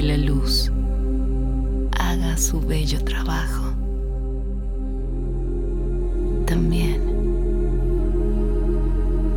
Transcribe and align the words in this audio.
que 0.00 0.06
la 0.06 0.16
luz 0.16 0.72
haga 1.98 2.34
su 2.38 2.58
bello 2.58 3.04
trabajo. 3.04 3.64
También 6.46 7.02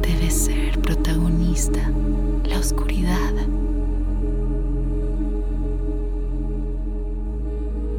debe 0.02 0.32
ser 0.32 0.80
protagonista 0.80 1.82
la 2.46 2.60
oscuridad. 2.60 3.34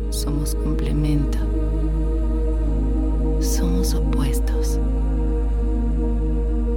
Somos 0.08 0.55
complemento. 0.55 1.38
Somos 3.41 3.92
opuestos. 3.92 4.80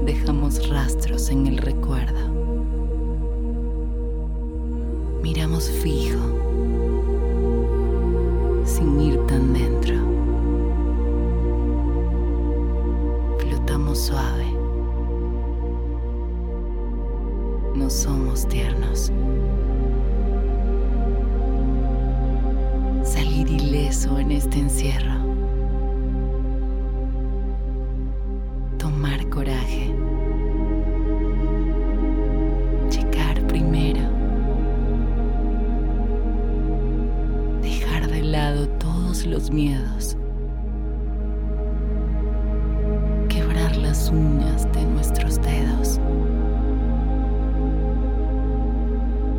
Dejamos 0.06 0.68
rastros 0.68 1.30
en 1.30 1.48
el 1.48 1.58
recuerdo. 1.58 1.87
Miramos 5.28 5.70
fijo, 5.70 6.24
sin 8.64 9.02
ir 9.02 9.20
tan 9.28 9.52
dentro. 9.52 9.96
Flotamos 13.38 14.00
suave. 14.00 14.46
No 17.76 17.90
somos 17.90 18.48
tiernos. 18.48 19.12
Salir 23.04 23.52
ileso 23.52 24.18
en 24.20 24.32
este 24.32 24.60
encierro. 24.60 25.20
Tomar 28.78 29.28
coraje. 29.30 29.94
Los 39.28 39.52
miedos. 39.52 40.18
Quebrar 43.28 43.76
las 43.76 44.10
uñas 44.10 44.72
de 44.72 44.86
nuestros 44.86 45.42
dedos. 45.42 46.00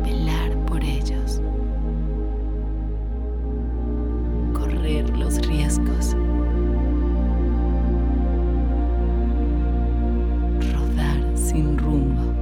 Velar 0.03 0.55
por 0.65 0.83
ellos. 0.83 1.41
Correr 4.53 5.09
los 5.17 5.45
riesgos. 5.47 6.15
Rodar 10.71 11.21
sin 11.35 11.77
rumbo. 11.77 12.33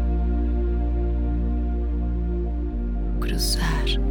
Cruzar 3.21 4.06